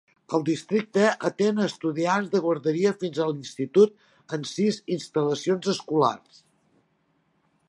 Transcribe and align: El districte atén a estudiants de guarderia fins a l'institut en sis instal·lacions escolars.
El 0.35 0.43
districte 0.45 1.03
atén 1.29 1.61
a 1.65 1.67
estudiants 1.71 2.31
de 2.33 2.41
guarderia 2.47 2.95
fins 3.05 3.21
a 3.21 3.29
l'institut 3.35 3.95
en 4.39 4.49
sis 4.55 4.83
instal·lacions 4.99 5.75
escolars. 5.79 6.47